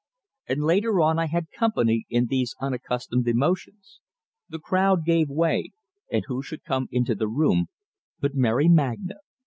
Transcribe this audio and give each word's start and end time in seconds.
And 0.49 0.63
later 0.63 0.99
on 0.99 1.19
I 1.19 1.27
had 1.27 1.51
company 1.51 2.07
in 2.09 2.25
these 2.25 2.55
unaccustomed 2.59 3.27
emotions; 3.27 3.99
the 4.49 4.57
crowd 4.57 5.05
gave 5.05 5.29
way, 5.29 5.73
and 6.11 6.23
who 6.25 6.41
should 6.41 6.63
come 6.63 6.87
into 6.91 7.13
the 7.13 7.27
room 7.27 7.67
but 8.19 8.33
Mary 8.33 8.67
Magna! 8.67 9.17